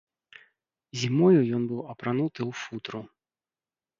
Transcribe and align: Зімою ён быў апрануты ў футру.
Зімою 1.01 1.41
ён 1.57 1.67
быў 1.71 1.81
апрануты 1.95 2.41
ў 2.49 2.61
футру. 2.61 3.01